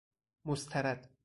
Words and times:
مسترد 0.45 1.09